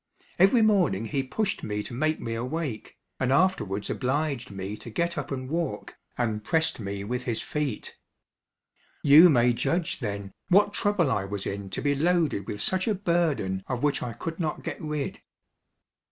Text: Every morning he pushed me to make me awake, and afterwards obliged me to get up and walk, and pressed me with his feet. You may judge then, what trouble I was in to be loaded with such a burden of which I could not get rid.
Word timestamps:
Every 0.39 0.63
morning 0.63 1.05
he 1.05 1.21
pushed 1.21 1.61
me 1.61 1.83
to 1.83 1.93
make 1.93 2.19
me 2.19 2.33
awake, 2.33 2.97
and 3.19 3.31
afterwards 3.31 3.87
obliged 3.87 4.49
me 4.49 4.75
to 4.77 4.89
get 4.89 5.15
up 5.15 5.29
and 5.31 5.47
walk, 5.47 5.95
and 6.17 6.43
pressed 6.43 6.79
me 6.79 7.03
with 7.03 7.25
his 7.25 7.43
feet. 7.43 7.95
You 9.03 9.29
may 9.29 9.53
judge 9.53 9.99
then, 9.99 10.31
what 10.49 10.73
trouble 10.73 11.11
I 11.11 11.25
was 11.25 11.45
in 11.45 11.69
to 11.69 11.83
be 11.83 11.93
loaded 11.93 12.47
with 12.47 12.63
such 12.63 12.87
a 12.87 12.95
burden 12.95 13.61
of 13.67 13.83
which 13.83 14.01
I 14.01 14.13
could 14.13 14.39
not 14.39 14.63
get 14.63 14.81
rid. 14.81 15.21